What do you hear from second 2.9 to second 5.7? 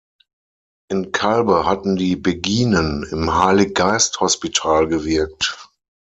im Heilig-Geist-Hospital gewirkt.